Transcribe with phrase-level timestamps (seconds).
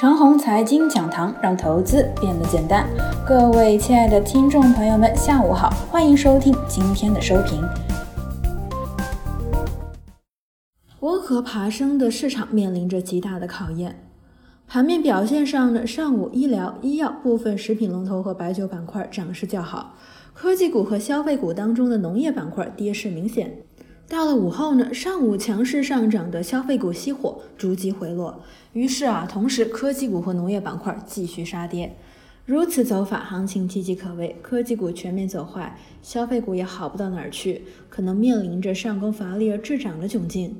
[0.00, 2.88] 长虹财经讲堂，让投资变得简单。
[3.28, 7.62] 各位亲爱的听众朋友们，下午好，欢迎收听今天的收评。
[11.00, 14.08] 温和爬升的市场面临着极大的考验。
[14.66, 19.96] 盘面表现上呢，上午医疗、医药部分食品龙头和白酒板块涨势较好，
[20.32, 23.54] 科技股和消费股当中的农业板块跌势明显。
[24.10, 28.42] 到了午后呢，上午强势上涨的消费股熄火，逐级回落。
[28.72, 31.94] 于是啊，同时科技股和农业板块继续杀跌。
[32.44, 34.34] 如此走法，行情岌岌可危。
[34.42, 40.56] 科技股全面走坏，消费股也好不到哪儿去，可能面临着上攻乏力而滞涨的窘境。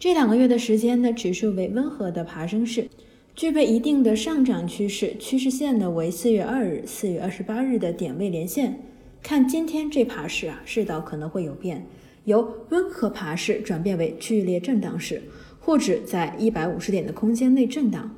[0.00, 2.88] 这两个月的时间呢，指数为温和的爬升势，
[3.36, 5.14] 具备一定的上涨趋势。
[5.20, 8.80] 趋势线呢为四月二日、四月二十八日的点位连线。
[9.22, 11.86] 看今天这爬势啊，势道可能会有变。
[12.24, 15.22] 由温和爬势转变为剧烈震荡式，
[15.58, 18.14] 或者在一百五十点的空间内震荡。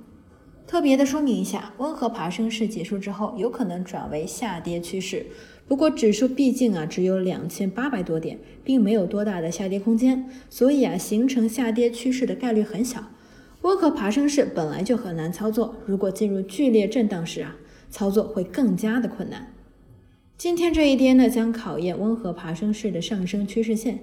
[0.67, 5.27] 特别的说明一下，温和爬升式结束之后，有可能转为下跌趋势。
[5.69, 13.05] 不过指数毕竟啊只有两千八百多点，并没有多大的下跌空间，所以啊形成下跌趋势的概率很小。
[13.63, 17.57] 温和爬升式本来就很难操作，如果进入剧烈震荡时啊，
[17.91, 19.52] 操作会更加的困难。
[20.43, 24.01] 今天这一天呢，将考验温和爬升式的上升趋势线。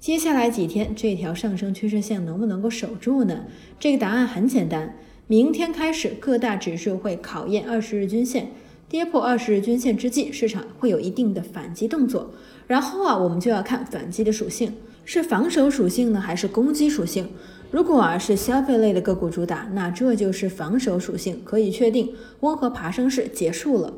[0.00, 3.44] 接下来几天，这条上升趋势线能不能够守住呢？
[3.78, 4.96] 这个答案很简单，
[5.28, 8.50] 明天开始，各大指数会考验二十日均线，
[8.88, 12.32] 跌破二十日均线之际，市场会有一定的反击动作。
[12.66, 17.28] 然后啊，我们就要看反击的属性，是防守属性呢，还是攻击属性？
[17.70, 23.94] 如果啊是消费类的个股主打，那这就是防守属性，可以确定温和爬升式结束了。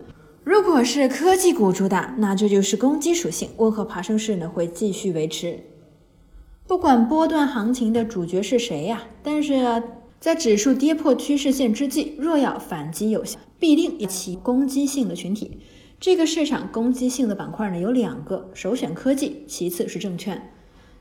[0.49, 5.61] 如果是科技股主打，那这就是攻击属性，温和爬升势呢会继续维持。
[6.67, 9.83] 不管波段行情的主角是谁呀，但是
[10.19, 15.59] 在指数跌破趋势线之际，若要反击有效，必定引起攻击性的群体。
[16.01, 20.51] 这个市场攻击性的板块呢有两个，首选科技，其次是证券。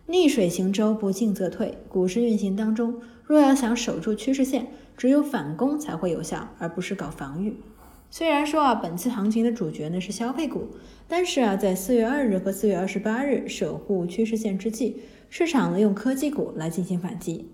[0.07, 1.77] 逆水行舟，不进则退。
[1.87, 7.55] 股市运行当中，若要想守住趋势线，只有反攻才会有效，而不是搞防御。
[8.09, 10.69] 虽然说啊，本次行情的主角呢是消费股，
[11.07, 14.95] 但是啊，在四月二日和四月二十八日守护趋势线之际，
[15.29, 17.49] 市场呢用科技股来进行反击。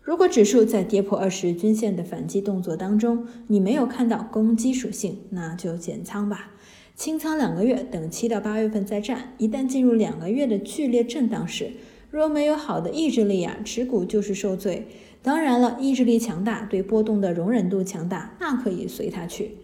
[0.00, 6.52] 如果指数在跌破二十日均线的反击动作当中，你没有看到攻击属性，那就减仓吧，
[6.96, 9.34] 清仓两个月，等七到八月份再战。
[9.36, 11.72] 一旦进入两个月的剧烈震荡时，
[12.10, 14.88] 若没有好的意志力啊，持股就是受罪。
[15.22, 19.56] 当然了，意志力强大，对波动的容忍度强大，那可以随它去。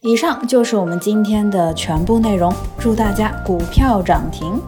[0.00, 4.60] 以上就是我们今天的全部内容，祝大家股票涨停。